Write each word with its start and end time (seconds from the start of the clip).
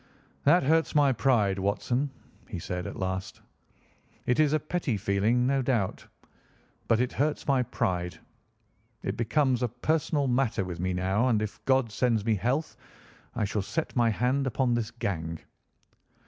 "That 0.45 0.63
hurts 0.63 0.95
my 0.95 1.11
pride, 1.13 1.59
Watson," 1.59 2.09
he 2.49 2.57
said 2.57 2.87
at 2.87 2.95
last. 2.97 3.39
"It 4.25 4.39
is 4.39 4.51
a 4.53 4.59
petty 4.59 4.97
feeling, 4.97 5.45
no 5.45 5.61
doubt, 5.61 6.07
but 6.87 6.99
it 6.99 7.11
hurts 7.13 7.47
my 7.47 7.61
pride. 7.61 8.17
It 9.03 9.15
becomes 9.15 9.61
a 9.61 9.67
personal 9.67 10.25
matter 10.25 10.65
with 10.65 10.79
me 10.79 10.91
now, 10.91 11.27
and, 11.27 11.39
if 11.39 11.63
God 11.65 11.91
sends 11.91 12.25
me 12.25 12.33
health, 12.33 12.75
I 13.35 13.45
shall 13.45 13.61
set 13.61 13.95
my 13.95 14.09
hand 14.09 14.47
upon 14.47 14.73
this 14.73 14.89
gang. 14.89 15.37